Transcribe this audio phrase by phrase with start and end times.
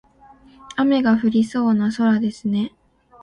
[0.77, 2.73] 雨が降りそうな空ですね。